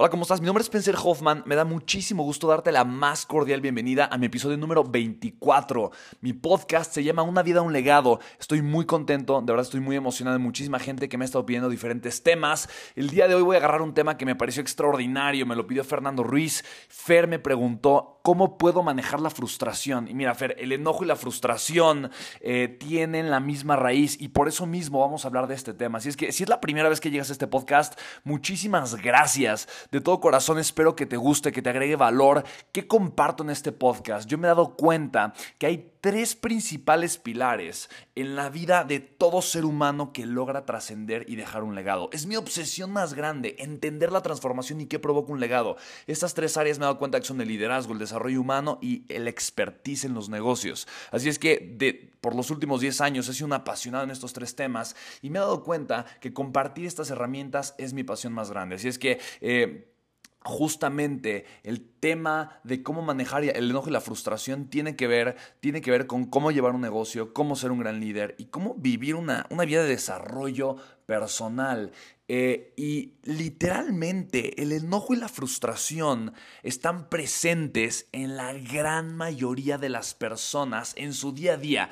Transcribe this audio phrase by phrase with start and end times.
[0.00, 0.40] Hola, ¿cómo estás?
[0.40, 1.42] Mi nombre es Spencer Hoffman.
[1.44, 5.90] Me da muchísimo gusto darte la más cordial bienvenida a mi episodio número 24.
[6.20, 8.20] Mi podcast se llama Una vida, un legado.
[8.38, 11.68] Estoy muy contento, de verdad estoy muy emocionado muchísima gente que me ha estado pidiendo
[11.68, 12.68] diferentes temas.
[12.94, 15.66] El día de hoy voy a agarrar un tema que me pareció extraordinario, me lo
[15.66, 16.64] pidió Fernando Ruiz.
[16.88, 20.06] Fer me preguntó ¿Cómo puedo manejar la frustración?
[20.06, 22.10] Y mira, Fer, el enojo y la frustración
[22.42, 25.96] eh, tienen la misma raíz y por eso mismo vamos a hablar de este tema.
[25.96, 29.66] Así es que si es la primera vez que llegas a este podcast, muchísimas gracias.
[29.90, 32.44] De todo corazón espero que te guste, que te agregue valor.
[32.70, 34.28] ¿Qué comparto en este podcast?
[34.28, 39.40] Yo me he dado cuenta que hay tres principales pilares en la vida de todo
[39.40, 42.10] ser humano que logra trascender y dejar un legado.
[42.12, 45.76] Es mi obsesión más grande, entender la transformación y qué provoca un legado.
[46.06, 49.04] Estas tres áreas me he dado cuenta que son el liderazgo, el desarrollo humano y
[49.08, 50.86] el expertise en los negocios.
[51.10, 54.32] Así es que de, por los últimos 10 años he sido un apasionado en estos
[54.32, 58.50] tres temas y me he dado cuenta que compartir estas herramientas es mi pasión más
[58.50, 58.76] grande.
[58.76, 59.20] Así es que...
[59.40, 59.94] Eh,
[60.44, 65.80] justamente el tema de cómo manejar el enojo y la frustración tiene que ver, tiene
[65.80, 69.14] que ver con cómo llevar un negocio, cómo ser un gran líder y cómo vivir
[69.14, 70.76] una, una vida de desarrollo
[71.06, 71.92] personal.
[72.30, 79.88] Eh, y literalmente el enojo y la frustración están presentes en la gran mayoría de
[79.88, 81.90] las personas en su día a día.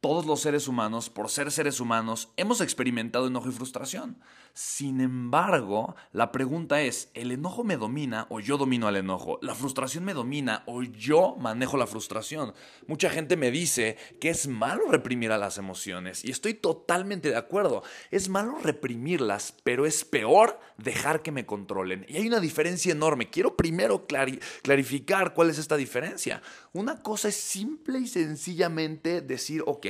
[0.00, 4.18] Todos los seres humanos, por ser seres humanos, hemos experimentado enojo y frustración.
[4.60, 9.38] Sin embargo, la pregunta es, ¿el enojo me domina o yo domino al enojo?
[9.40, 12.54] ¿La frustración me domina o yo manejo la frustración?
[12.88, 17.36] Mucha gente me dice que es malo reprimir a las emociones y estoy totalmente de
[17.36, 17.84] acuerdo.
[18.10, 22.04] Es malo reprimirlas, pero es peor dejar que me controlen.
[22.08, 23.30] Y hay una diferencia enorme.
[23.30, 26.42] Quiero primero clarificar cuál es esta diferencia.
[26.72, 29.86] Una cosa es simple y sencillamente decir, ok,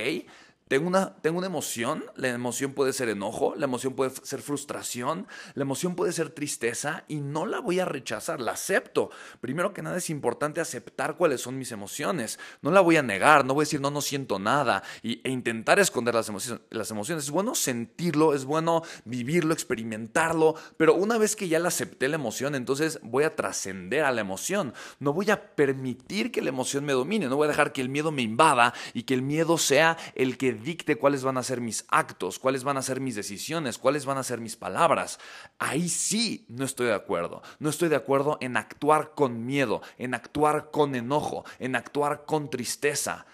[0.69, 5.27] tengo una, tengo una emoción, la emoción puede ser enojo, la emoción puede ser frustración,
[5.55, 9.09] la emoción puede ser tristeza y no la voy a rechazar, la acepto.
[9.41, 12.37] Primero que nada es importante aceptar cuáles son mis emociones.
[12.61, 15.31] No la voy a negar, no voy a decir no, no siento nada y, e
[15.31, 17.23] intentar esconder las emociones, las emociones.
[17.23, 22.53] Es bueno sentirlo, es bueno vivirlo, experimentarlo, pero una vez que ya acepté la emoción,
[22.53, 24.75] entonces voy a trascender a la emoción.
[24.99, 27.89] No voy a permitir que la emoción me domine, no voy a dejar que el
[27.89, 31.61] miedo me invada y que el miedo sea el que dicte cuáles van a ser
[31.61, 35.19] mis actos, cuáles van a ser mis decisiones, cuáles van a ser mis palabras.
[35.57, 37.41] Ahí sí no estoy de acuerdo.
[37.59, 42.49] No estoy de acuerdo en actuar con miedo, en actuar con enojo, en actuar con
[42.49, 43.25] tristeza.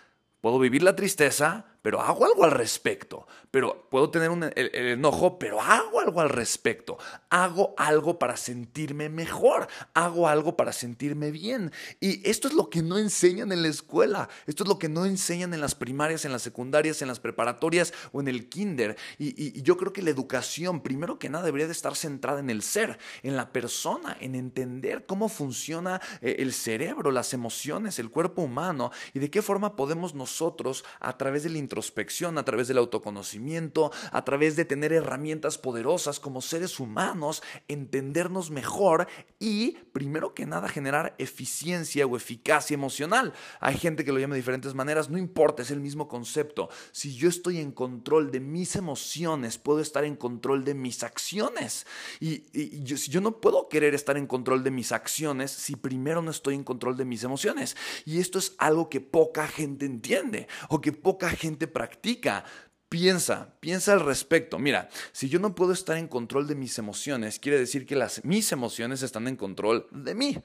[0.42, 3.28] Puedo vivir la tristeza, pero hago algo al respecto.
[3.52, 6.98] Pero puedo tener un, el, enojo, pero hago algo al respecto.
[7.30, 9.68] Hago algo para sentirme mejor.
[9.94, 11.72] Hago algo para sentirme bien.
[12.00, 14.30] Y esto es lo que no enseñan en la escuela.
[14.48, 17.94] Esto es lo que no enseñan en las primarias, en las secundarias, en las preparatorias
[18.12, 18.98] o en el kinder.
[19.20, 22.64] Y, yo creo que la educación, primero que nada, debería de estar centrada en el
[22.64, 28.42] ser, en la persona, en entender cómo funciona eh, el cerebro, las emociones, el cuerpo
[28.42, 33.92] humano y de qué forma podemos nosotros, a través del introspección, a través del autoconocimiento,
[34.12, 39.08] a través de tener herramientas poderosas como seres humanos, entendernos mejor
[39.40, 43.34] y, primero que nada, generar eficiencia o eficacia emocional.
[43.60, 46.70] Hay gente que lo llama de diferentes maneras, no importa, es el mismo concepto.
[46.94, 51.86] Si yo estoy en control de mis emociones, puedo estar en control de mis acciones.
[52.22, 52.46] Y,
[52.84, 56.56] yo, yo no puedo querer estar en control de mis acciones si primero no estoy
[56.56, 57.76] en control de mis emociones.
[58.06, 62.44] Y esto es algo que poca gente entiende o que poca gente practica.
[62.90, 64.60] Piensa, piensa al respecto.
[64.60, 68.24] Mira, si yo no puedo estar en control de mis emociones, quiere decir que las,
[68.24, 70.38] mis emociones están en control de mí.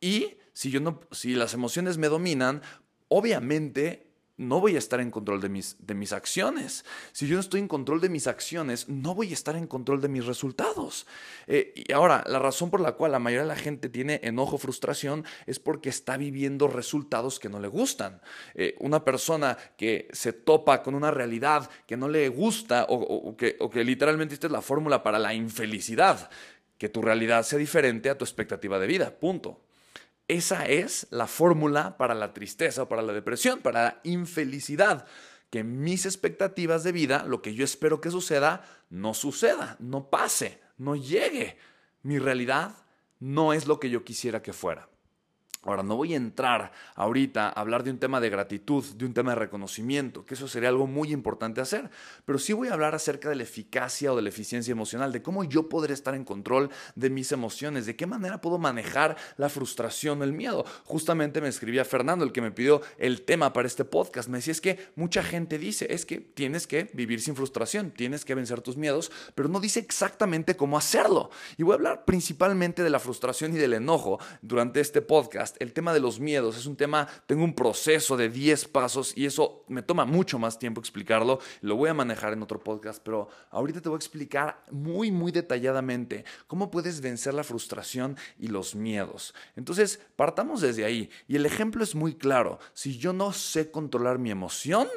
[0.00, 2.62] Y si, yo no, si las emociones me dominan,
[3.08, 4.09] obviamente
[4.40, 6.86] no voy a estar en control de mis, de mis acciones.
[7.12, 10.00] Si yo no estoy en control de mis acciones, no voy a estar en control
[10.00, 11.06] de mis resultados.
[11.46, 14.56] Eh, y ahora, la razón por la cual la mayoría de la gente tiene enojo,
[14.56, 18.22] frustración, es porque está viviendo resultados que no le gustan.
[18.54, 23.56] Eh, una persona que se topa con una realidad que no le gusta o, que,
[23.60, 26.30] o que literalmente esta es la fórmula para la infelicidad,
[26.78, 29.60] que tu realidad sea diferente a tu expectativa de vida, punto.
[30.30, 35.04] Esa es la fórmula para la tristeza para la depresión, para la infelicidad.
[35.50, 40.60] Que mis expectativas de vida, lo que yo espero que suceda, no suceda, no pase,
[40.78, 41.58] no llegue.
[42.04, 42.76] Mi realidad
[43.18, 44.89] no es lo que yo quisiera que fuera.
[45.62, 49.12] Ahora, no voy a entrar ahorita a hablar de un tema de gratitud, de un
[49.12, 51.90] tema de reconocimiento, que eso sería algo muy importante hacer,
[52.24, 55.20] pero sí voy a hablar acerca de la eficacia o de la eficiencia emocional, de
[55.20, 59.50] cómo yo podré estar en control de mis emociones, de qué manera puedo manejar la
[59.50, 60.64] frustración el miedo.
[60.86, 64.52] Justamente me escribía Fernando, el que me pidió el tema para este podcast, me decía,
[64.52, 68.62] es que mucha gente dice, es que tienes que vivir sin frustración, tienes que vencer
[68.62, 71.28] tus miedos, pero no dice exactamente cómo hacerlo.
[71.58, 75.72] Y voy a hablar principalmente de la frustración y del enojo durante este podcast el
[75.72, 79.64] tema de los miedos es un tema, tengo un proceso de 10 pasos y eso
[79.68, 83.80] me toma mucho más tiempo explicarlo, lo voy a manejar en otro podcast, pero ahorita
[83.80, 89.34] te voy a explicar muy, muy detalladamente cómo puedes vencer la frustración y los miedos.
[89.56, 91.10] Entonces, partamos desde ahí.
[91.28, 94.88] Y el ejemplo es muy claro, si yo no sé controlar mi emoción,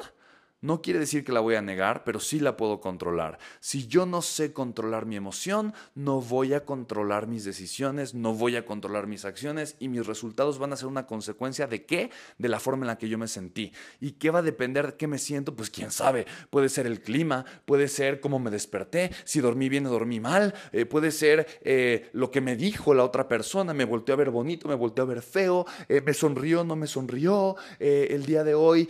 [0.64, 3.38] no quiere decir que la voy a negar, pero sí la puedo controlar.
[3.60, 8.56] Si yo no sé controlar mi emoción, no voy a controlar mis decisiones, no voy
[8.56, 12.10] a controlar mis acciones y mis resultados van a ser una consecuencia de qué?
[12.38, 13.72] De la forma en la que yo me sentí.
[14.00, 15.54] ¿Y qué va a depender de qué me siento?
[15.54, 16.24] Pues quién sabe.
[16.48, 20.54] Puede ser el clima, puede ser cómo me desperté, si dormí bien o dormí mal,
[20.72, 24.30] eh, puede ser eh, lo que me dijo la otra persona, me volteó a ver
[24.30, 28.54] bonito, me volteó a ver feo, eh, me sonrió, no me sonrió, el día de
[28.54, 28.88] hoy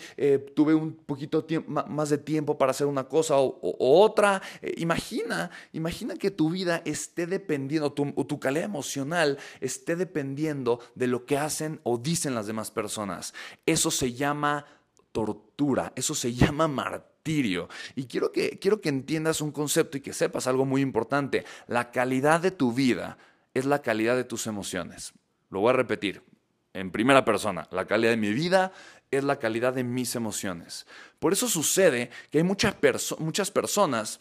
[0.55, 4.43] tuve un poquito tiempo más de tiempo para hacer una cosa o, otra.
[4.63, 10.81] Eh, imagina, imagina que tu vida esté dependiendo, tu, o tu calidad emocional esté dependiendo
[10.95, 13.35] de lo que hacen o dicen las demás personas.
[13.67, 14.67] Eso se llama
[15.13, 17.69] tortura, eso se llama martirio.
[17.95, 21.45] Y quiero que, quiero que entiendas un concepto y que sepas algo muy importante.
[21.67, 23.17] La calidad de tu vida
[23.55, 25.13] es la calidad de tus emociones.
[25.49, 26.23] Lo voy a repetir
[26.75, 27.69] en primera persona.
[27.71, 28.73] La calidad de mi vida
[29.17, 30.87] es la calidad de mis emociones.
[31.19, 32.75] Por eso sucede que hay muchas,
[33.19, 34.21] muchas personas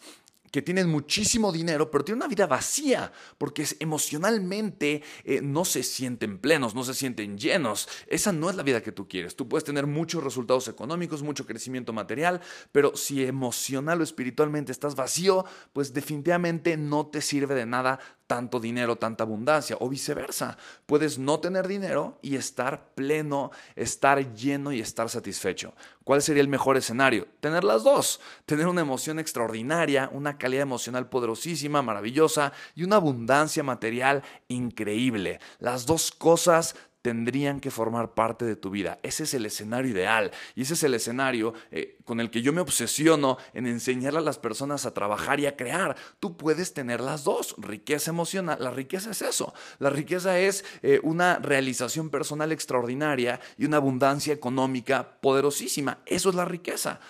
[0.54, 6.38] que tienen muchísimo dinero, pero tienen una vida vacía, porque emocionalmente eh, no se sienten
[6.38, 7.88] plenos, no se sienten llenos.
[8.06, 9.34] Esa no es la vida que tú quieres.
[9.34, 14.94] Tú puedes tener muchos resultados económicos, mucho crecimiento material, pero si emocional o espiritualmente estás
[14.94, 20.56] vacío, pues definitivamente no te sirve de nada tanto dinero, tanta abundancia, o viceversa.
[20.86, 25.74] Puedes no tener dinero y estar pleno, estar lleno y estar satisfecho.
[26.04, 27.26] ¿Cuál sería el mejor escenario?
[27.40, 33.62] Tener las dos, tener una emoción extraordinaria, una calidad emocional poderosísima, maravillosa y una abundancia
[33.62, 35.40] material increíble.
[35.58, 38.98] Las dos cosas tendrían que formar parte de tu vida.
[39.02, 42.50] Ese es el escenario ideal y ese es el escenario eh, con el que yo
[42.54, 45.96] me obsesiono en enseñar a las personas a trabajar y a crear.
[46.18, 48.56] Tú puedes tener las dos, riqueza emocional.
[48.58, 49.52] La riqueza es eso.
[49.80, 55.98] La riqueza es eh, una realización personal extraordinaria y una abundancia económica poderosísima.
[56.06, 57.00] Eso es la riqueza.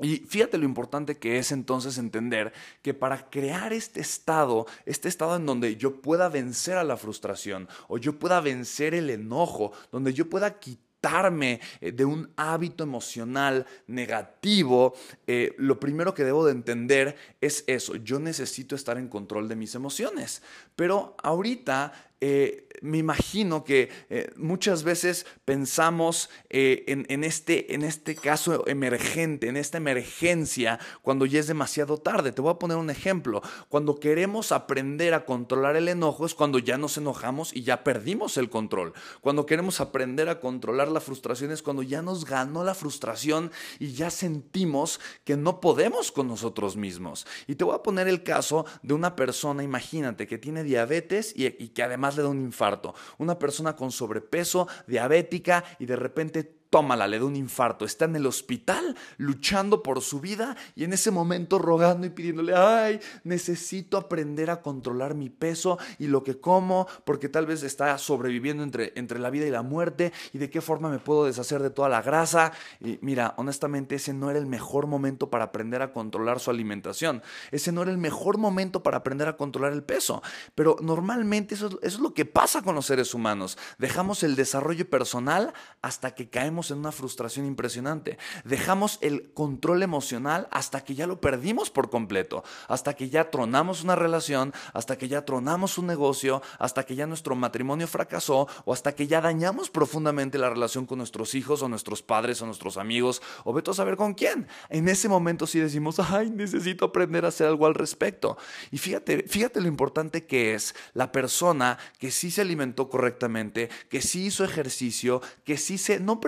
[0.00, 5.36] Y fíjate lo importante que es entonces entender que para crear este estado, este estado
[5.36, 10.12] en donde yo pueda vencer a la frustración o yo pueda vencer el enojo, donde
[10.12, 14.94] yo pueda quitarme eh, de un hábito emocional negativo,
[15.28, 19.54] eh, lo primero que debo de entender es eso, yo necesito estar en control de
[19.54, 20.42] mis emociones.
[20.74, 21.92] Pero ahorita
[22.26, 29.48] eh, me imagino que eh, muchas veces pensamos eh, en, este, en este caso emergente,
[29.48, 32.32] en esta emergencia, cuando ya es demasiado tarde.
[32.32, 33.42] Te voy a poner un ejemplo.
[33.68, 38.36] Cuando queremos aprender a controlar el enojo es cuando ya nos enojamos y ya perdimos
[38.36, 38.92] el control.
[39.20, 43.92] Cuando queremos aprender a controlar la frustración es cuando ya nos ganó la frustración y
[43.92, 47.26] ya sentimos que no podemos con nosotros mismos.
[47.46, 51.46] Y te voy a poner el caso de una persona, imagínate, que tiene diabetes y,
[51.46, 52.94] y que además le da un infarto.
[53.18, 58.16] Una persona con sobrepeso, diabética y de repente tómala, le da un infarto, está en
[58.16, 63.96] el hospital luchando por su vida y en ese momento rogando y pidiéndole, ay, necesito
[63.96, 68.92] aprender a controlar mi peso y lo que como, porque tal vez está sobreviviendo entre,
[68.96, 71.88] entre la vida y la muerte y de qué forma me puedo deshacer de toda
[71.88, 72.50] la grasa.
[72.80, 77.22] Y mira, honestamente ese no era el mejor momento para aprender a controlar su alimentación,
[77.52, 80.24] ese no era el mejor momento para aprender a controlar el peso,
[80.56, 84.90] pero normalmente eso, eso es lo que pasa con los seres humanos, dejamos el desarrollo
[84.90, 88.18] personal hasta que caemos en una frustración impresionante.
[88.44, 93.82] Dejamos el control emocional hasta que ya lo perdimos por completo, hasta que ya tronamos
[93.82, 98.72] una relación, hasta que ya tronamos un negocio, hasta que ya nuestro matrimonio fracasó o
[98.72, 102.76] hasta que ya dañamos profundamente la relación con nuestros hijos o nuestros padres o nuestros
[102.76, 104.46] amigos o vete a saber con quién.
[104.68, 108.36] En ese momento sí decimos, ay, necesito aprender a hacer algo al respecto.
[108.70, 114.00] Y fíjate, fíjate lo importante que es la persona que sí se alimentó correctamente, que
[114.00, 116.20] sí hizo ejercicio, que sí se, no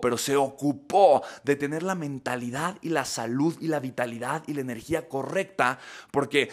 [0.00, 4.60] pero se ocupó de tener la mentalidad y la salud y la vitalidad y la
[4.60, 5.78] energía correcta,
[6.10, 6.50] porque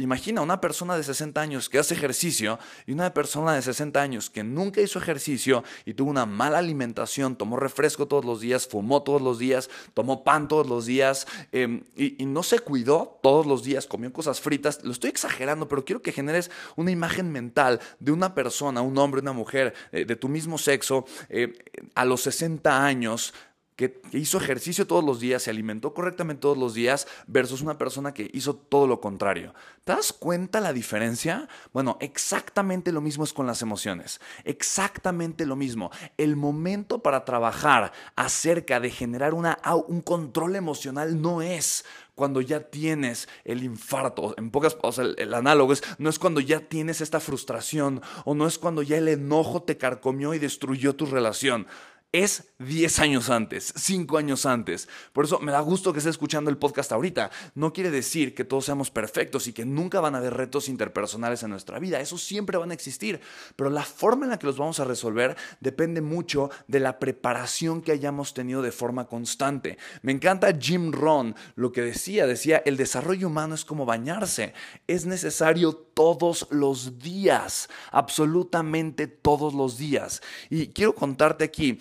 [0.00, 4.30] Imagina una persona de 60 años que hace ejercicio y una persona de 60 años
[4.30, 9.02] que nunca hizo ejercicio y tuvo una mala alimentación, tomó refresco todos los días, fumó
[9.02, 13.62] todos los días, tomó pan todos los días em, y, no se cuidó todos los
[13.62, 14.82] días, comió cosas fritas.
[14.84, 19.20] Lo estoy exagerando, pero quiero que generes una imagen mental de una persona, un hombre,
[19.20, 21.52] una mujer eh, de tu mismo sexo eh,
[21.94, 23.34] a los 60 años
[23.80, 28.12] que, hizo ejercicio todos los días, se alimentó correctamente todos los días, versus una persona
[28.12, 29.54] que hizo todo lo contrario.
[29.84, 31.48] ¿Te das cuenta la diferencia?
[31.72, 34.20] Bueno, exactamente lo mismo es con las emociones.
[34.44, 35.90] Exactamente lo mismo.
[36.18, 43.30] El momento para trabajar acerca de generar un control emocional no es cuando ya tienes
[43.46, 47.18] el infarto, en pocas, o sea, el, análogo es, no es cuando ya tienes esta
[47.18, 51.66] frustración o no es cuando ya el enojo te carcomió y destruyó tu relación
[52.12, 54.88] es 10 años antes, 5 años antes.
[55.12, 57.30] Por eso me da gusto que esté escuchando el podcast ahorita.
[57.54, 61.44] No quiere decir que todos seamos perfectos y que nunca van a haber retos interpersonales
[61.44, 62.00] en nuestra vida.
[62.00, 63.20] Eso siempre van a existir.
[63.54, 67.80] Pero la forma en la que los vamos a resolver depende mucho de la preparación
[67.80, 69.78] que hayamos tenido de forma constante.
[70.02, 72.26] Me encanta Jim Rohn lo que decía.
[72.26, 74.52] Decía, el desarrollo humano es como bañarse.
[74.88, 77.68] Es necesario todos los días.
[77.92, 80.22] Absolutamente todos los días.
[80.50, 81.78] Y quiero contarte aquí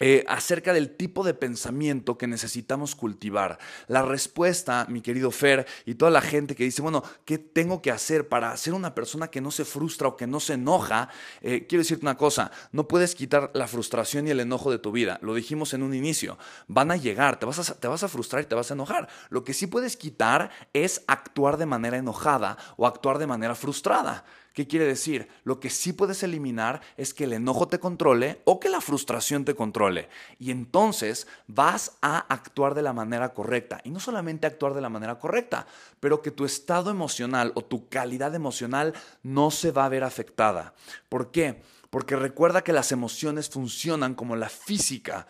[0.00, 3.58] eh, acerca del tipo de pensamiento que necesitamos cultivar.
[3.86, 7.90] La respuesta, mi querido Fer, y toda la gente que dice, bueno, ¿qué tengo que
[7.90, 11.10] hacer para ser una persona que no se frustra o que no se enoja?
[11.42, 14.90] Eh, quiero decirte una cosa, no puedes quitar la frustración y el enojo de tu
[14.90, 15.18] vida.
[15.22, 18.42] Lo dijimos en un inicio, van a llegar, te vas a, te vas a frustrar
[18.42, 19.08] y te vas a enojar.
[19.28, 24.24] Lo que sí puedes quitar es actuar de manera enojada o actuar de manera frustrada.
[24.54, 25.28] ¿Qué quiere decir?
[25.44, 29.44] Lo que sí puedes eliminar es que el enojo te controle o que la frustración
[29.44, 30.08] te controle.
[30.38, 33.80] Y entonces vas a actuar de la manera correcta.
[33.84, 35.66] Y no solamente actuar de la manera correcta,
[36.00, 40.74] pero que tu estado emocional o tu calidad emocional no se va a ver afectada.
[41.08, 41.62] ¿Por qué?
[41.90, 45.26] Porque recuerda que las emociones funcionan como la física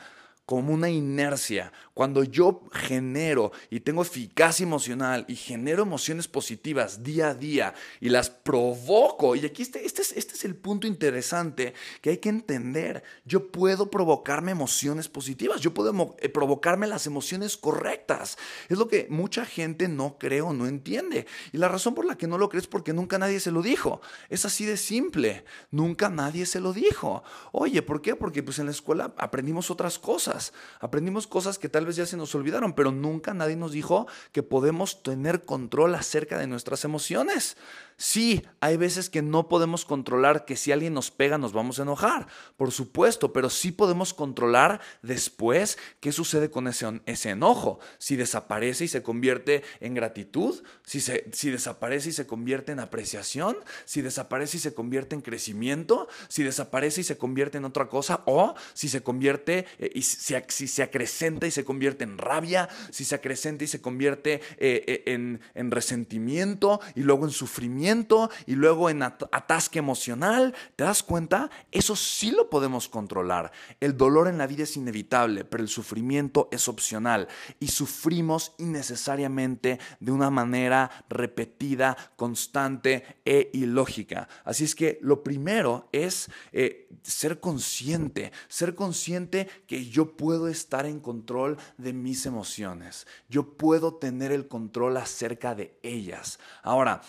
[0.51, 1.73] como una inercia.
[1.95, 8.09] Cuando yo genero y tengo eficacia emocional y genero emociones positivas día a día y
[8.09, 12.31] las provoco, y aquí este, este, es, este es el punto interesante que hay que
[12.31, 18.37] entender, yo puedo provocarme emociones positivas, yo puedo eh, provocarme las emociones correctas.
[18.69, 21.29] Es lo que mucha gente no cree o no entiende.
[21.53, 23.63] Y la razón por la que no lo crees es porque nunca nadie se lo
[23.63, 24.01] dijo.
[24.29, 25.45] Es así de simple.
[25.71, 27.23] Nunca nadie se lo dijo.
[27.53, 28.17] Oye, ¿por qué?
[28.17, 30.40] Porque pues en la escuela aprendimos otras cosas.
[30.81, 34.43] Aprendimos cosas que tal vez ya se nos olvidaron, pero nunca nadie nos dijo que
[34.43, 37.57] podemos tener control acerca de nuestras emociones.
[37.97, 41.83] Sí, hay veces que no podemos controlar que si alguien nos pega nos vamos a
[41.83, 47.79] enojar, por supuesto, pero sí podemos controlar después qué sucede con ese, ese enojo.
[47.99, 52.81] Si desaparece y se convierte en gratitud, si, se, si desaparece y se convierte en
[52.81, 57.89] apreciación, si desaparece y se convierte en crecimiento, si desaparece y se convierte en otra
[57.89, 60.01] cosa, o si se convierte eh, y
[60.49, 64.85] si, se acrecenta y se convierte en rabia, si se acrecenta y se convierte eh,
[64.87, 70.55] eh, en, en resentimiento y luego en sufrimiento y luego en atasque emocional.
[70.77, 71.51] ¿Te das cuenta?
[71.71, 73.53] Eso sí lo podemos controlar.
[73.81, 79.79] El dolor en la vida es inevitable, pero el sufrimiento es opcional y sufrimos innecesariamente
[80.01, 84.29] de una manera repetida, constante e ilógica.
[84.45, 90.87] Así es que lo primero es eh, ser consciente, ser consciente que yo puedo estar
[90.87, 93.07] en control de mis emociones.
[93.29, 96.39] Yo puedo tener el control acerca de ellas.
[96.63, 97.03] Ahora,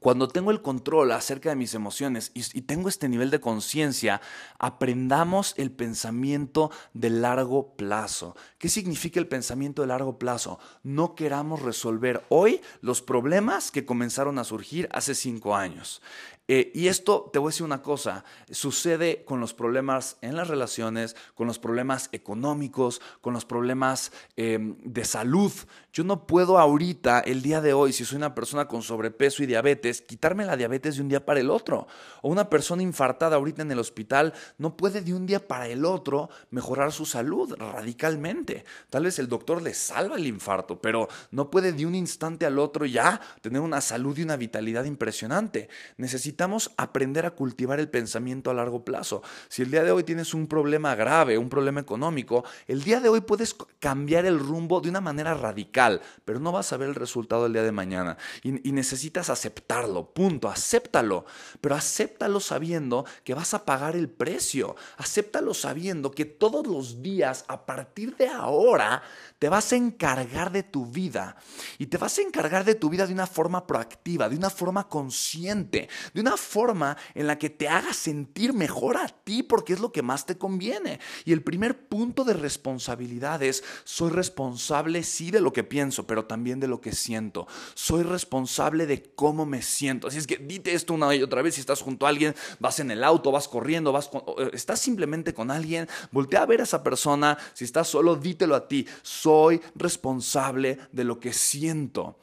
[0.00, 4.20] Cuando tengo el control acerca de mis emociones y, tengo este nivel de conciencia,
[4.58, 8.36] aprendamos el pensamiento de largo plazo.
[8.58, 10.58] ¿Qué significa el pensamiento de largo plazo?
[10.82, 16.02] No queramos resolver hoy los problemas que comenzaron a surgir hace cinco años.
[16.50, 20.48] Eh, y esto, te voy a decir una cosa, sucede con los problemas en las
[20.48, 25.52] relaciones, con los problemas económicos, con los problemas em, de salud.
[25.98, 29.46] Yo no puedo ahorita, el día de hoy, si soy una persona con sobrepeso y
[29.46, 31.88] diabetes, quitarme la diabetes de un día para el otro.
[32.22, 35.84] O una persona infartada ahorita en el hospital no puede de un día para el
[35.84, 38.64] otro mejorar su salud radicalmente.
[38.90, 42.60] Tal vez el doctor le salva el infarto, pero no puede de un instante al
[42.60, 45.68] otro ya tener una salud y una vitalidad impresionante.
[45.96, 49.22] Necesita necesitamos aprender a cultivar el pensamiento a largo plazo.
[49.48, 53.08] Si el día de hoy tienes un problema grave, un problema económico, el día de
[53.08, 55.87] hoy puedes cambiar el rumbo de una manera radical,
[56.24, 58.16] pero no vas a ver el resultado el día de mañana.
[58.42, 61.24] Y, y necesitas aceptarlo, punto, acéptalo.
[61.60, 64.76] Pero acéptalo sabiendo que vas a pagar el precio.
[64.96, 69.02] Acéptalo sabiendo que todos los días, a partir de ahora,
[69.38, 71.36] te vas a encargar de tu vida.
[71.78, 74.88] Y te vas a encargar de tu vida de una forma proactiva, de una forma
[74.88, 79.80] consciente, de una forma en la que te haga sentir mejor a ti porque es
[79.80, 81.00] lo que más te conviene.
[81.24, 86.24] Y el primer punto de responsabilidad es, soy responsable sí de lo que pienso, pero
[86.24, 87.46] también de lo que siento.
[87.74, 90.08] Soy responsable de cómo me siento.
[90.08, 92.80] Así es que dite esto una y otra vez, si estás junto a alguien, vas
[92.80, 94.10] en el auto, vas corriendo, vas
[94.52, 98.68] estás simplemente con alguien, voltea a ver a esa persona, si estás solo, dítelo a
[98.68, 102.18] ti soy responsable de lo que siento.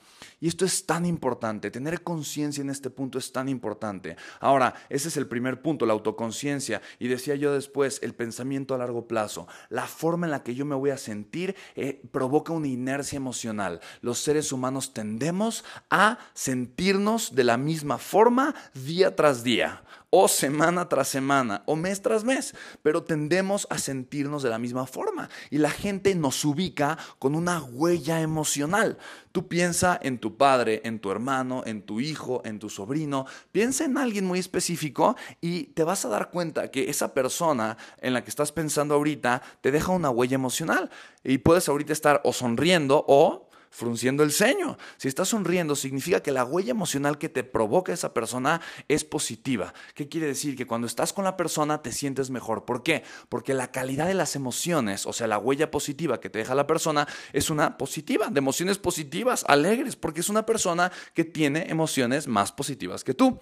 [0.46, 4.16] Y esto es tan importante, tener conciencia en este punto es tan importante.
[4.40, 6.84] Ahora, ese es el primer punto, la autoconciencia.
[7.00, 9.48] Y decía yo después, el pensamiento a largo plazo.
[9.70, 13.80] La forma en la que yo me voy a sentir eh, provoca una inercia emocional.
[14.02, 19.82] Los seres humanos tendemos a sentirnos de la misma forma día tras día
[20.18, 24.88] o semana tras semana, o mes tras mes, pero tendemos a sentirnos de la misma
[24.88, 28.98] forma y la gente nos ubica con una huella emocional.
[29.34, 33.84] Tú piensa en tu padre, en tu hermano, en tu hijo, en tu sobrino, piensa
[33.84, 38.24] en alguien muy específico y te vas a dar cuenta que esa persona en la
[38.24, 40.92] que estás pensando ahorita te deja una huella emocional
[41.26, 44.78] y puedes ahorita estar o sonriendo o frunciendo el ceño.
[44.98, 49.74] Si estás sonriendo, significa que la huella emocional que te provoca esa persona es positiva.
[49.94, 50.56] ¿Qué quiere decir?
[50.56, 52.64] Que cuando estás con la persona te sientes mejor.
[52.64, 53.04] ¿Por qué?
[53.28, 56.68] Porque la calidad de las emociones, o sea, la huella positiva que te deja la
[56.68, 62.28] persona, es una positiva, de emociones positivas, alegres, porque es una persona que tiene emociones
[62.28, 63.42] más positivas que tú.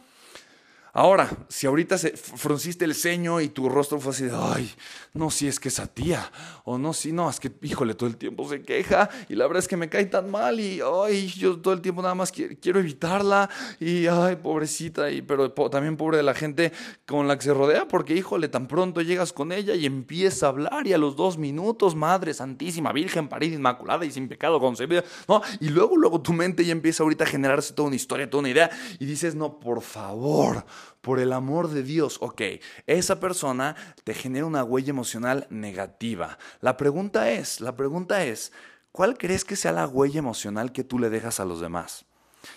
[0.96, 4.72] Ahora, si ahorita se frunciste el ceño y tu rostro fue así de, ay,
[5.16, 6.32] no, si es que esa tía,
[6.66, 9.64] o no, si no, es que, híjole, todo el tiempo se queja y la verdad
[9.64, 12.80] es que me cae tan mal y, ay, yo todo el tiempo nada más quiero,
[12.80, 16.72] evitarla y, ay, pobrecita, y, pero también pobre de la gente
[17.08, 20.50] con la que se rodea porque, híjole, tan pronto llegas con ella y empieza a
[20.50, 25.04] hablar y a los dos minutos, Madre Santísima, Virgen, parida inmaculada y sin pecado concebida,
[25.28, 25.42] ¿no?
[25.60, 28.50] Y luego, luego tu mente ya empieza ahorita a generarse toda una historia, toda una
[28.50, 30.64] idea y dices, no, por favor,
[31.02, 32.42] por el amor de Dios, ok,
[32.88, 36.38] esa persona te genera una huella emocional negativa.
[36.62, 38.52] La pregunta es, la pregunta es,
[38.92, 42.06] ¿cuál crees que sea la huella emocional que tú le dejas a los demás?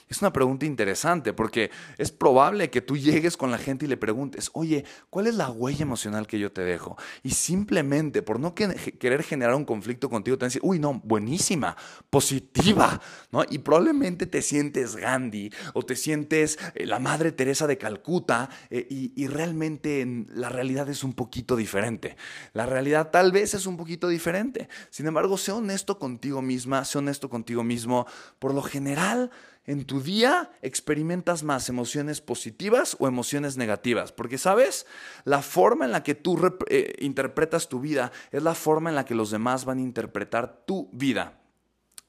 [0.09, 3.97] Es una pregunta interesante porque es probable que tú llegues con la gente y le
[3.97, 6.97] preguntes, oye, ¿cuál es la huella emocional que yo te dejo?
[7.23, 11.77] Y simplemente por no querer generar un conflicto contigo, te van uy, no, buenísima,
[12.11, 13.45] positiva, ¿no?
[13.49, 18.87] Y probablemente te sientes Gandhi o te sientes eh, la Madre Teresa de Calcuta eh,
[18.89, 22.17] y, y realmente la realidad es un poquito diferente.
[22.53, 24.69] La realidad tal vez es un poquito diferente.
[24.91, 28.07] Sin embargo, sé honesto contigo misma, sé honesto contigo mismo.
[28.39, 29.31] Por lo general,
[29.67, 34.13] en tu día experimentas más emociones positivas o emociones negativas.
[34.13, 34.87] Porque, ¿sabes?
[35.25, 39.05] La forma en la que tú eh, interpretas tu vida es la forma en la
[39.05, 41.41] que los demás van a interpretar tu vida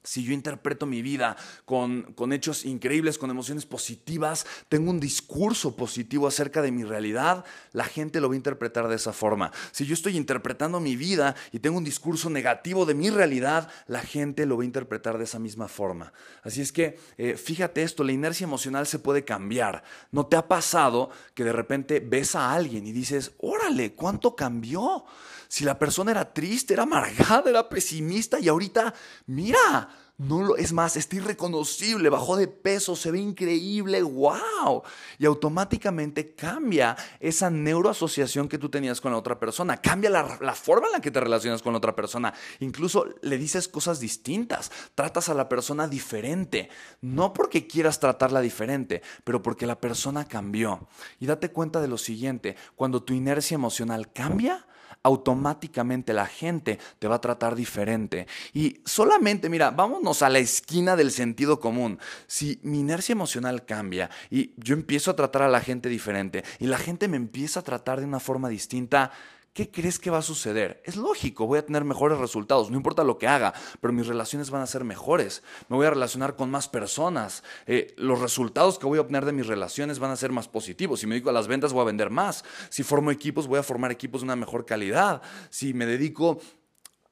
[0.08, 5.76] si yo interpreto mi vida con, con, hechos increíbles, con emociones positivas, tengo un discurso
[5.76, 7.44] positivo acerca de mi realidad,
[7.74, 9.52] la gente lo va a interpretar de esa forma.
[9.72, 14.00] Si yo estoy interpretando mi vida y tengo un discurso negativo de mi realidad, la
[14.00, 16.14] gente lo va a interpretar de esa misma forma.
[16.42, 19.84] Así es que eh, fíjate esto, la inercia emocional se puede cambiar.
[20.12, 25.06] ¿No te ha pasado que de repente ves a alguien y dices, órale, ¿cuánto cambió?
[25.48, 28.94] Si la persona era triste, era amargada, era pesimista y ahorita,
[29.28, 34.82] mira, no lo, es más, está irreconocible, bajó de peso, se ve increíble, wow.
[35.20, 40.56] Y automáticamente cambia esa neuroasociación que tú tenías con la otra persona, cambia la, la
[40.56, 42.34] forma en la que te relacionas con la otra persona.
[42.60, 46.70] Incluso le dices cosas distintas, tratas a la persona diferente,
[47.02, 50.88] no porque quieras tratarla diferente, pero porque la persona cambió.
[51.20, 54.66] Y date cuenta de lo siguiente, cuando tu inercia emocional cambia,
[55.08, 58.28] automáticamente la gente te va a tratar diferente.
[58.54, 62.00] Y solamente, mira, vámonos a la esquina del sentido común.
[62.28, 66.68] Si mi inercia emocional cambia y yo empiezo a tratar a la gente diferente y
[66.68, 69.12] la gente me empieza a tratar de una forma distinta,
[69.58, 70.84] ¿qué crees que va a suceder?
[70.86, 74.52] Es lógico, voy a tener mejores resultados, no importa lo que haga, pero mis relaciones
[74.52, 78.86] van a ser mejores, me voy a relacionar con más personas, eh, los resultados que
[78.86, 81.34] voy a obtener de mis relaciones van a ser más positivos, si me dedico a
[81.34, 84.36] las ventas voy a vender más, si formo equipos voy a formar equipos de una
[84.36, 86.40] mejor calidad, si me dedico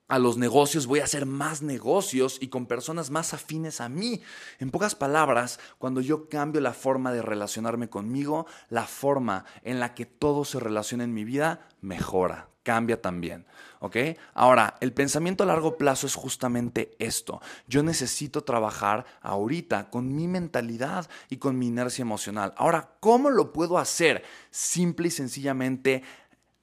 [0.07, 4.21] a los negocios, voy a hacer más negocios y con personas más afines a mí.
[4.59, 9.95] En pocas palabras, cuando yo cambio la forma de relacionarme conmigo, la forma en la
[9.95, 13.45] que todo se relaciona en mi vida mejora, cambia también.
[13.79, 13.97] ¿Ok?
[14.33, 17.39] Ahora, el pensamiento a largo plazo es justamente esto.
[17.67, 22.53] Yo necesito trabajar ahorita con mi mentalidad y con mi inercia emocional.
[22.57, 24.23] Ahora, ¿cómo lo puedo hacer?
[24.49, 26.03] Simple y sencillamente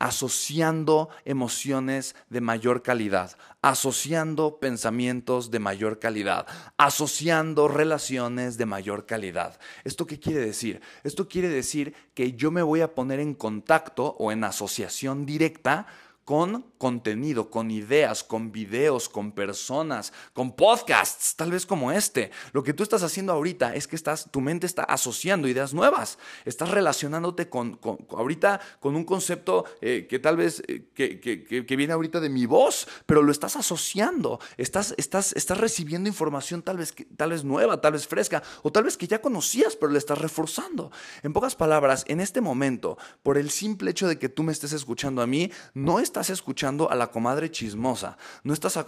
[0.03, 6.45] asociando emociones de mayor calidad, asociando pensamientos de mayor calidad,
[6.77, 9.61] asociando relaciones de mayor calidad.
[9.85, 10.81] ¿Esto qué quiere decir?
[11.05, 15.87] Esto quiere decir que yo me voy a poner en contacto o en asociación directa
[16.25, 22.31] con contenido, con ideas, con videos, con personas, con podcasts, tal vez como este.
[22.53, 26.19] Lo que tú estás haciendo ahorita es que estás, tu mente está asociando ideas nuevas.
[26.45, 27.79] Estás relacionándote con,
[28.11, 32.87] ahorita con un concepto eh, que tal vez eh, que, viene ahorita de mi voz,
[33.07, 34.39] pero lo estás asociando.
[34.57, 38.85] Estás, estás, estás recibiendo información tal vez, tal vez nueva, tal vez fresca, o tal
[38.85, 40.93] vez que ya conocías, pero le estás reforzando.
[41.23, 44.73] En pocas palabras, en este momento, por el simple hecho de que tú me estés
[44.73, 48.79] escuchando a mí, no es estás escuchando a la comadre chismosa, no estás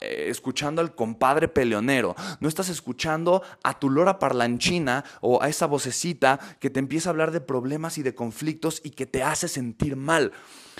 [0.00, 5.66] eh, escuchando al compadre peleonero, no estás escuchando a tu lora parlanchina o a esa
[5.66, 9.46] vocecita que te empieza a hablar de problemas y de conflictos y que te hace
[9.46, 10.32] sentir mal.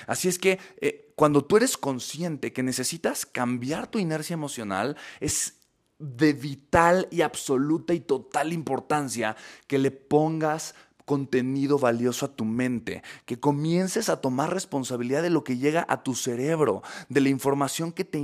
[0.05, 5.61] Así es que eh, cuando tú eres consciente que necesitas cambiar tu inercia emocional, es
[5.99, 9.37] de vital y absoluta y total importancia
[9.67, 15.43] que le pongas contenido valioso a tu mente, que comiences a tomar responsabilidad de lo
[15.43, 18.17] que llega a tu cerebro, de la información que te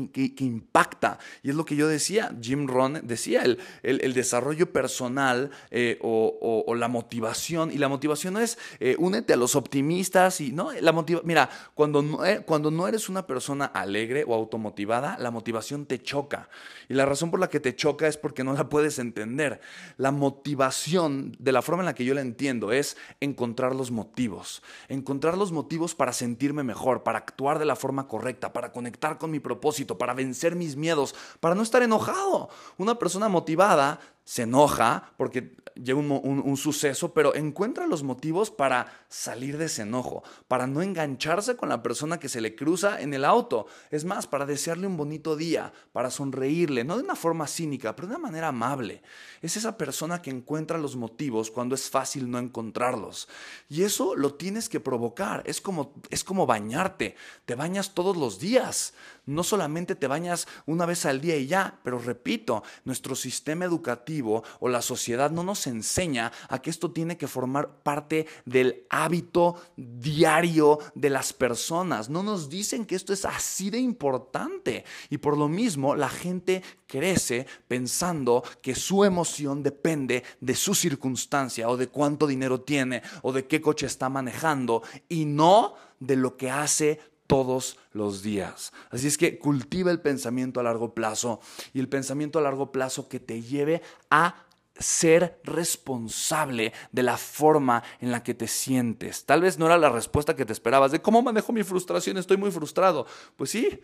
[0.44, 1.20] impacta.
[1.44, 6.74] Y es lo que yo decía, Jim Rohn decía, el, el, desarrollo personal eh, o,
[6.76, 7.72] la motivación.
[7.72, 10.72] Y la motivación es, eh, únete a los optimistas y, ¿no?
[10.74, 15.86] La motiva mira, cuando eh, cuando no eres una persona alegre o automotivada, la motivación
[15.86, 16.50] te choca.
[16.88, 19.60] Y la razón por la que te choca es porque no la puedes entender.
[19.98, 24.62] La motivación, de la forma en la que yo la entiendo, es encontrar los motivos,
[24.88, 29.32] encontrar los motivos para sentirme mejor, para actuar de la forma correcta, para conectar con
[29.32, 32.50] mi propósito, para vencer mis miedos, para no estar enojado.
[32.78, 39.58] Una persona motivada se enoja porque llega un, suceso, pero encuentra los motivos para salir
[39.58, 43.26] de ese enojo, para no engancharse con la persona que se le cruza en el
[43.26, 43.66] auto.
[43.90, 48.08] Es más, para desearle un bonito día, para sonreírle, no de una forma cínica, pero
[48.08, 49.02] de una manera amable.
[49.42, 53.30] Es esa persona que encuentra los motivos cuando es fácil no encontrarlos.
[53.68, 55.42] Y eso lo tienes que provocar.
[55.48, 57.16] Es como, es como bañarte.
[57.46, 58.94] Te bañas todos los días.
[59.30, 64.44] No solamente te bañas una vez al día y ya, pero repito, nuestro sistema educativo
[64.60, 69.56] o la sociedad no nos enseña a que esto tiene que formar parte del hábito
[69.78, 72.10] diario de las personas.
[72.10, 74.84] No nos dicen que esto es así de importante.
[75.12, 81.70] Y por lo mismo la gente crece pensando que su emoción depende de su circunstancia
[81.70, 86.36] o de cuánto dinero tiene o de qué coche está manejando y no de lo
[86.38, 88.74] que hace todos los días.
[88.90, 91.40] Así es que cultiva el pensamiento a largo plazo
[91.76, 94.48] y el pensamiento a largo plazo que te lleve a
[94.80, 99.26] ser responsable de la forma en la que te sientes.
[99.26, 102.38] Tal vez no era la respuesta que te esperabas de cómo manejo mi frustración, estoy
[102.38, 103.06] muy frustrado.
[103.36, 103.82] Pues sí,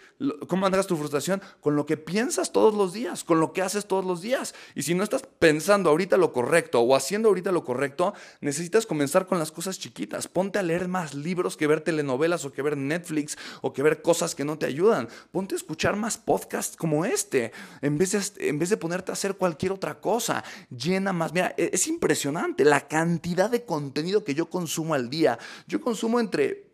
[0.48, 1.42] ¿cómo manejas tu frustración?
[1.62, 4.56] Con lo que piensas todos los días, con lo que haces todos los días.
[4.74, 9.28] Y si no estás pensando ahorita lo correcto o haciendo ahorita lo correcto, necesitas comenzar
[9.28, 10.28] con las cosas chiquitas.
[10.28, 14.02] Ponte a leer más libros que ver telenovelas o que ver Netflix o que ver
[14.02, 15.08] cosas que no te ayudan.
[15.32, 19.14] Ponte a escuchar más podcasts como este, en vez de, en vez de ponerte a
[19.14, 20.44] hacer cualquier otra cosa
[20.86, 21.34] llena más.
[21.34, 25.38] Mira, e-, es impresionante la cantidad de contenido que yo consumo al día.
[25.68, 26.66] Yo consumo entre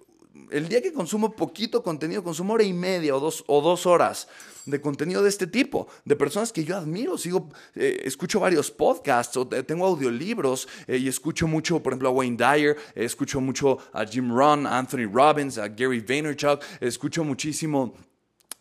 [0.49, 4.27] el día que consumo poquito contenido, consumo hora y media o dos, o dos horas
[4.65, 7.17] de contenido de este tipo, de personas que yo admiro.
[7.17, 12.11] Sigo, eh, escucho varios podcasts o tengo audiolibros eh, y escucho mucho, por ejemplo, a
[12.11, 17.93] Wayne Dyer, escucho mucho a Jim Rohn, a Anthony Robbins, a Gary Vaynerchuk, escucho muchísimo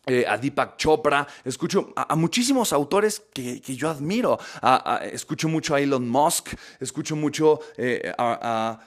[0.07, 4.39] eh, a Deepak Chopra, escucho a, muchísimos autores que, yo admiro,
[5.11, 8.79] escucho mucho a Elon Musk, escucho mucho eh, a,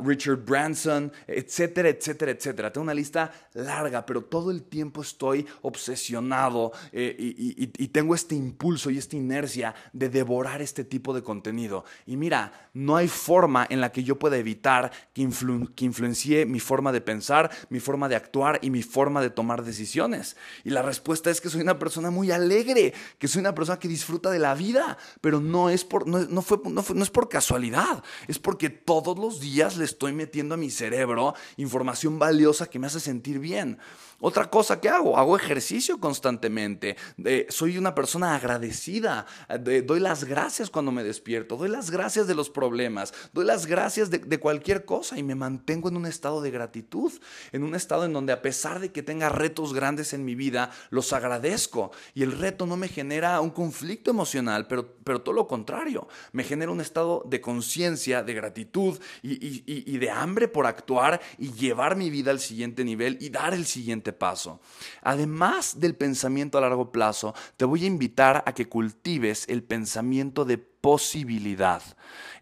[0.00, 2.72] Richard Branson, etcétera, etcétera, etcétera.
[2.72, 8.90] Tengo una lista larga, pero todo el tiempo estoy obsesionado eh, y, tengo este impulso
[8.90, 11.84] y esta inercia de devorar este tipo de contenido.
[12.06, 15.28] Y mira, no hay forma en la que yo pueda evitar que,
[15.74, 19.64] que influencie mi forma de pensar, mi forma de actuar y mi forma de tomar
[19.64, 20.36] decisiones.
[20.64, 23.88] Y la respuesta es que soy una persona muy alegre, que soy una persona que
[23.88, 28.02] disfruta de la vida, pero no es por, no, fue, no, no es por casualidad,
[28.28, 32.86] es porque todos los días le estoy metiendo a mi cerebro información valiosa que me
[32.86, 33.78] hace sentir bien.
[34.20, 36.96] Otra cosa que hago, hago ejercicio constantemente.
[37.48, 39.26] soy una persona agradecida.
[39.58, 41.56] doy las gracias cuando me despierto.
[41.56, 43.14] Doy las gracias de los problemas.
[43.32, 47.12] Doy las gracias de, de, cualquier cosa y me mantengo en un estado de gratitud.
[47.52, 50.70] En un estado en donde a pesar de que tenga retos grandes en mi vida,
[50.90, 51.90] los agradezco.
[52.14, 56.08] Y el reto no me genera un conflicto emocional, pero, pero todo lo contrario.
[56.32, 61.20] Me genera un estado de conciencia, de gratitud y, y, y de hambre por actuar
[61.38, 64.60] y llevar mi vida al siguiente nivel y dar el siguiente paso.
[65.02, 70.44] Además del pensamiento a largo plazo, te voy a invitar a que cultives el pensamiento
[70.44, 71.82] de posibilidad.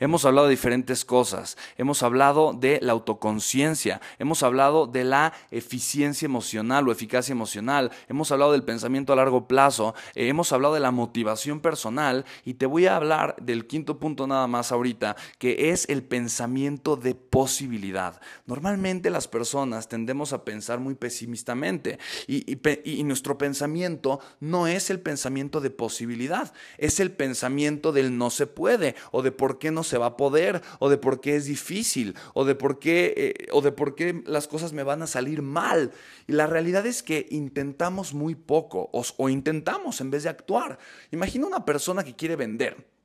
[0.01, 6.27] Hemos hablado de diferentes cosas, hemos hablado de la autoconciencia, hemos hablado de la eficiencia
[6.27, 10.81] emocional o eficacia emocional, hemos hablado del pensamiento a largo plazo, eh, hemos hablado de
[10.81, 12.25] la motivación personal.
[12.45, 16.97] Y te voy a hablar del quinto punto nada más ahorita, que es el pensamiento
[16.97, 18.21] de posibilidad.
[18.47, 21.99] Normalmente las personas tendemos a pensar muy pesimistamente.
[22.29, 28.28] Y, y nuestro pensamiento no es el pensamiento de posibilidad, es el pensamiento del no
[28.31, 31.37] se puede, o de por qué no se va a poder, o de por qué
[31.37, 35.03] es difícil, o de por qué, eh, o de por qué las cosas me van
[35.03, 35.93] a salir mal.
[36.27, 40.79] Y la realidad es que intentamos muy poco, o, o intentamos en vez de actuar.
[41.11, 42.98] Imagina una persona que quiere vender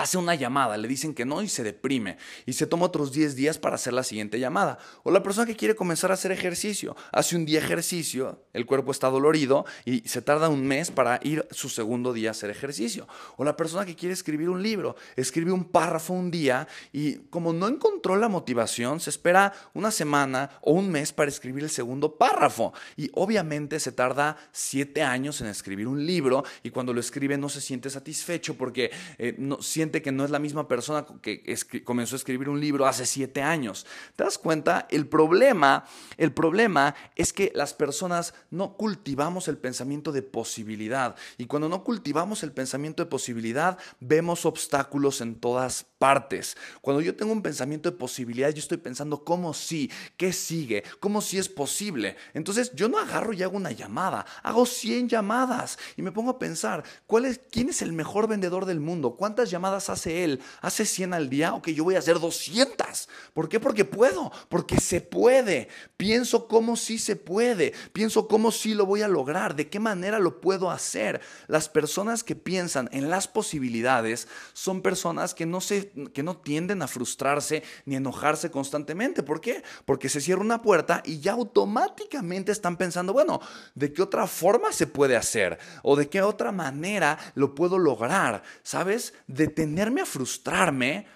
[0.00, 3.36] hace una llamada, le dicen que no y se deprime y se toma otros 10
[3.36, 4.78] días para hacer la siguiente llamada.
[5.02, 8.92] O la persona que quiere comenzar a hacer ejercicio, hace un día ejercicio, el cuerpo
[8.92, 13.06] está dolorido y se tarda un mes para ir su segundo día a hacer ejercicio.
[13.36, 17.52] O la persona que quiere escribir un libro, escribe un párrafo un día y como
[17.52, 22.16] no encontró la motivación, se espera una semana o un mes para escribir el segundo
[22.16, 22.72] párrafo.
[22.96, 27.50] Y obviamente se tarda 7 años en escribir un libro y cuando lo escribe no
[27.50, 31.42] se siente satisfecho porque eh, no siente que no es la misma persona que
[31.84, 33.86] comenzó a escribir un libro hace siete años.
[34.16, 34.86] ¿Te das cuenta?
[34.90, 35.84] El problema,
[36.16, 41.16] el problema es que las personas no cultivamos el pensamiento de posibilidad.
[41.38, 46.56] Y cuando no cultivamos el pensamiento de posibilidad, vemos obstáculos en todas partes.
[46.80, 51.20] Cuando yo tengo un pensamiento de posibilidad, yo estoy pensando cómo sí, qué sigue, cómo
[51.20, 52.16] sí es posible.
[52.34, 56.38] Entonces yo no agarro y hago una llamada, hago 100 llamadas y me pongo a
[56.38, 59.16] pensar, ¿cuál ¿quién es el mejor vendedor del mundo?
[59.16, 60.40] ¿Cuántas llamadas hace él?
[60.60, 61.54] ¿Hace 100 al día?
[61.54, 63.08] Ok, yo voy a hacer 200.
[63.32, 63.60] ¿Por qué?
[63.60, 65.68] Porque puedo, porque se puede.
[65.96, 70.18] Pienso cómo sí se puede, pienso cómo sí lo voy a lograr, de qué manera
[70.18, 71.20] lo puedo hacer.
[71.46, 76.82] Las personas que piensan en las posibilidades son personas que no, se, que no tienden
[76.82, 79.22] a frustrarse ni enojarse constantemente.
[79.22, 79.62] ¿Por qué?
[79.84, 83.40] Porque se cierra una puerta y ya automáticamente están pensando, bueno,
[83.74, 85.58] ¿de qué otra forma se puede hacer?
[85.82, 88.42] ¿O de qué otra manera lo puedo lograr?
[88.62, 89.14] ¿Sabes?
[89.60, 91.06] Detenerme a frustrarme,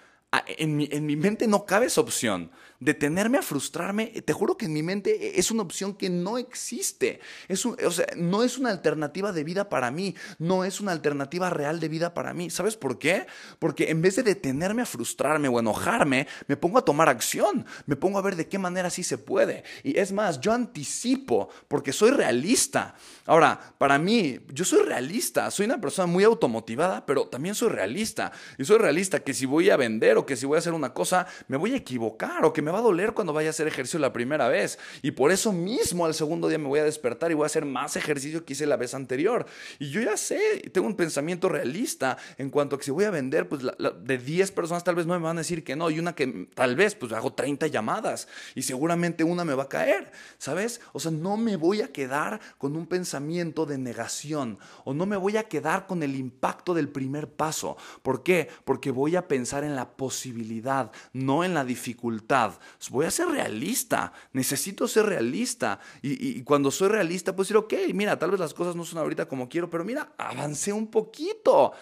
[0.46, 4.66] en mi, en mi mente no cabe esa opción detenerme a frustrarme, te juro que
[4.66, 7.20] en mi mente es una opción que no existe.
[7.48, 11.50] Es o sea, no es una alternativa de vida para mí, no es una alternativa
[11.50, 12.50] real de vida para mí.
[12.50, 13.26] ¿Sabes por qué?
[13.58, 17.96] Porque en vez de detenerme a frustrarme o enojarme, me pongo a tomar acción, me
[17.96, 19.64] pongo a ver de qué manera sí se puede.
[19.82, 22.94] Y es más, yo anticipo porque soy realista.
[23.26, 28.32] Ahora, para mí, yo soy realista, soy una persona muy automotivada, pero también soy realista.
[28.58, 30.92] Y soy realista que si voy a vender o que si voy a hacer una
[30.92, 33.66] cosa, me voy a equivocar o que me va a doler cuando vaya a hacer
[33.66, 34.78] ejercicio la primera vez.
[35.02, 37.64] Y por eso mismo al segundo día me voy a despertar y voy a hacer
[37.64, 39.46] más ejercicio que hice la vez anterior.
[39.78, 43.10] Y yo ya sé, tengo un pensamiento realista en cuanto a que si voy a
[43.10, 45.90] vender, pues de 10 personas tal vez no me van a decir que no.
[45.90, 49.68] Y una que tal vez, pues hago 30 llamadas y seguramente una me va a
[49.68, 50.80] caer, ¿sabes?
[50.92, 55.16] O sea, no me voy a quedar con un pensamiento de negación o no me
[55.16, 57.76] voy a quedar con el impacto del primer paso.
[58.02, 58.48] ¿Por qué?
[58.64, 62.53] Porque voy a pensar en la posibilidad, no en la dificultad.
[62.58, 62.90] Verdad.
[62.90, 64.12] Voy a ser realista.
[64.32, 65.80] Necesito ser realista.
[66.02, 69.26] Y, cuando soy realista, pues decir, ok, mira, tal vez las cosas no son ahorita
[69.26, 71.72] como quiero, pero mira, avancé un poquito.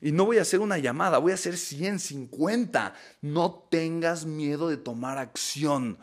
[0.00, 2.94] Y no voy a hacer una llamada, voy a hacer 150.
[3.22, 5.98] No tengas miedo de tomar acción.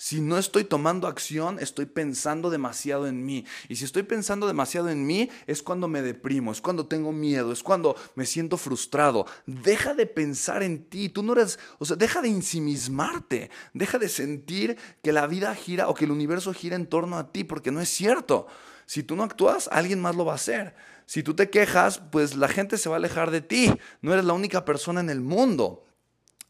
[0.00, 3.44] Si no estoy tomando acción, estoy pensando demasiado en mí.
[3.68, 7.50] Y si estoy pensando demasiado en mí, es cuando me deprimo, es cuando tengo miedo,
[7.50, 9.26] es cuando me siento frustrado.
[9.46, 11.08] Deja de pensar en ti.
[11.08, 13.50] Tú no eres, o sea, deja de ensimismarte.
[13.74, 17.32] Deja de sentir que la vida gira o que el universo gira en torno a
[17.32, 18.46] ti, porque no es cierto.
[18.86, 20.76] Si tú no actúas, alguien más lo va a hacer.
[21.06, 23.74] Si tú te quejas, pues la gente se va a alejar de ti.
[24.00, 25.87] No eres la única persona en el mundo.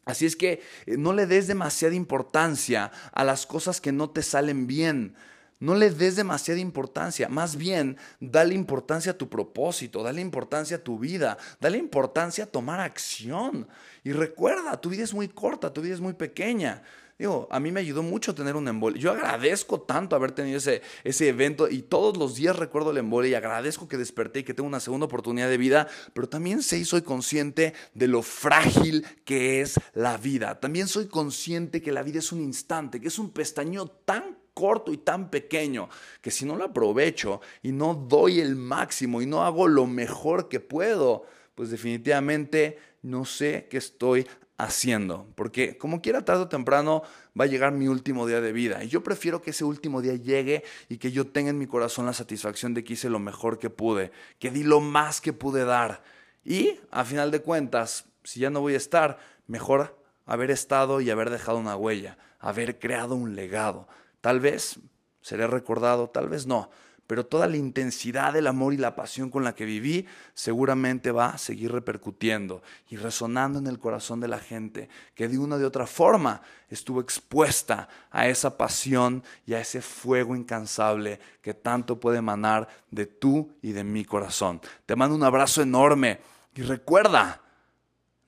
[0.08, 4.22] Así es que eh, no le des demasiada importancia a las cosas que no te
[4.22, 5.14] salen bien.
[5.60, 10.80] No le des demasiada importancia, más bien dale importancia a tu propósito, dale importancia a
[10.80, 13.68] tu vida, dale importancia a tomar acción.
[14.02, 16.82] Y recuerda, tu vida es muy corta, tu vida es muy pequeña.
[17.18, 19.00] Digo, a mí me ayudó mucho tener un embolio.
[19.00, 23.32] Yo agradezco tanto haber tenido ese, ese evento y todos los días recuerdo el embolio
[23.32, 26.78] y agradezco que desperté y que tengo una segunda oportunidad de vida, pero también sé
[26.78, 30.60] y soy consciente de lo frágil que es la vida.
[30.60, 34.92] También soy consciente que la vida es un instante, que es un pestañeo tan corto
[34.92, 35.88] y tan pequeño
[36.20, 40.48] que si no lo aprovecho y no doy el máximo y no hago lo mejor
[40.48, 41.24] que puedo,
[41.56, 44.26] pues definitivamente no sé qué estoy
[44.58, 47.02] haciendo, porque como quiera tarde o temprano
[47.38, 50.16] va a llegar mi último día de vida y yo prefiero que ese último día
[50.16, 53.60] llegue y que yo tenga en mi corazón la satisfacción de que hice lo mejor
[53.60, 56.02] que pude, que di lo más que pude dar
[56.44, 61.10] y a final de cuentas, si ya no voy a estar, mejor haber estado y
[61.10, 63.86] haber dejado una huella, haber creado un legado.
[64.20, 64.80] Tal vez
[65.22, 66.68] seré recordado, tal vez no,
[67.08, 71.30] pero toda la intensidad del amor y la pasión con la que viví seguramente va
[71.30, 75.64] a seguir repercutiendo y resonando en el corazón de la gente que de una de
[75.64, 82.18] otra forma estuvo expuesta a esa pasión y a ese fuego incansable que tanto puede
[82.18, 84.60] emanar de tú y de mi corazón.
[84.84, 86.20] Te mando un abrazo enorme
[86.54, 87.40] y recuerda,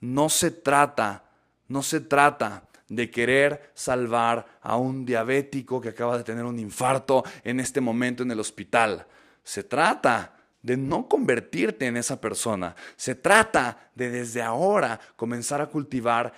[0.00, 1.24] no se trata,
[1.68, 7.24] no se trata de querer salvar a un diabético que acaba de tener un infarto
[7.42, 9.06] en este momento en el hospital.
[9.42, 12.74] Se trata de no convertirte en esa persona.
[12.96, 16.34] Se trata de desde ahora comenzar a cultivar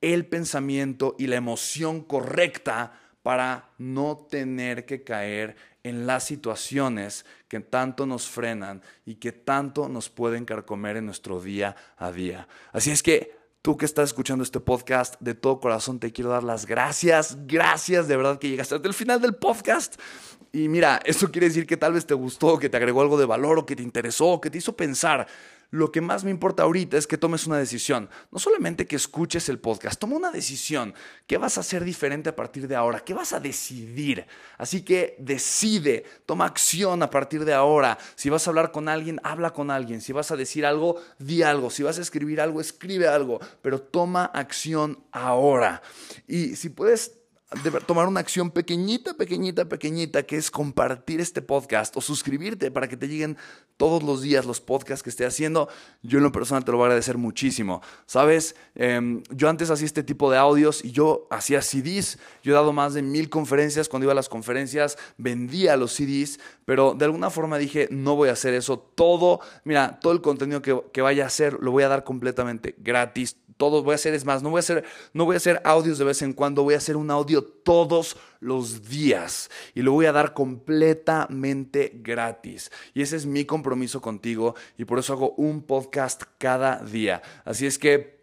[0.00, 2.92] el pensamiento y la emoción correcta
[3.22, 9.88] para no tener que caer en las situaciones que tanto nos frenan y que tanto
[9.88, 12.46] nos pueden carcomer en nuestro día a día.
[12.72, 13.35] Así es que
[13.66, 17.36] Tú que estás escuchando este podcast, de todo corazón te quiero dar las gracias.
[17.48, 20.00] Gracias de verdad que llegaste hasta el final del podcast.
[20.52, 23.26] Y mira, eso quiere decir que tal vez te gustó, que te agregó algo de
[23.26, 25.26] valor o que te interesó, que te hizo pensar.
[25.70, 28.08] Lo que más me importa ahorita es que tomes una decisión.
[28.30, 30.94] No solamente que escuches el podcast, toma una decisión.
[31.26, 33.00] ¿Qué vas a hacer diferente a partir de ahora?
[33.00, 34.26] ¿Qué vas a decidir?
[34.58, 37.98] Así que decide, toma acción a partir de ahora.
[38.14, 40.00] Si vas a hablar con alguien, habla con alguien.
[40.00, 41.70] Si vas a decir algo, di algo.
[41.70, 43.40] Si vas a escribir algo, escribe algo.
[43.62, 45.82] Pero toma acción ahora.
[46.26, 47.12] Y si puedes
[47.86, 52.96] tomar una acción pequeñita, pequeñita, pequeñita, que es compartir este podcast o suscribirte para que
[52.96, 53.36] te lleguen
[53.76, 55.68] todos los días los podcasts que esté haciendo.
[56.02, 57.82] Yo en lo personal te lo voy a agradecer muchísimo.
[58.06, 62.18] Sabes, em, yo antes hacía este tipo de audios y yo hacía CDs.
[62.42, 63.88] Yo he dado más de mil conferencias.
[63.88, 68.28] Cuando iba a las conferencias vendía los CDs, pero de alguna forma dije, no voy
[68.28, 68.78] a hacer eso.
[68.78, 72.74] Todo, mira, todo el contenido que, que vaya a hacer lo voy a dar completamente
[72.78, 75.60] gratis todos voy a hacer, es más, no voy a hacer, no voy a hacer
[75.64, 79.92] audios de vez en cuando, voy a hacer un audio todos los días y lo
[79.92, 82.70] voy a dar completamente gratis.
[82.94, 87.22] Y ese es mi compromiso contigo y por eso hago un podcast cada día.
[87.44, 88.15] Así es que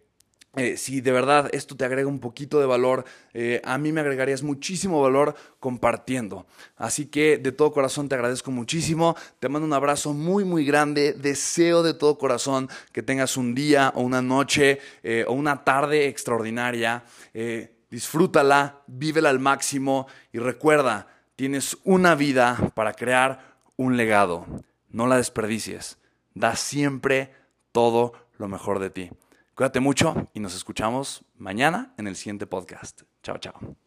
[0.55, 4.01] eh, si de verdad esto te agrega un poquito de valor, eh, a mí me
[4.01, 6.45] agregarías muchísimo valor compartiendo.
[6.77, 11.13] Así que de todo corazón te agradezco muchísimo, te mando un abrazo muy muy grande,
[11.13, 16.07] deseo de todo corazón que tengas un día o una noche eh, o una tarde
[16.07, 17.03] extraordinaria,
[17.89, 24.45] disfrútala, vívela al máximo y recuerda, tienes una vida para crear un legado,
[24.89, 25.97] no la desperdicies,
[26.35, 27.33] da siempre
[27.71, 29.09] todo lo mejor de ti.
[29.55, 33.03] Cuídate mucho y nos escuchamos mañana en el siguiente podcast.
[33.21, 33.83] Chao, chao.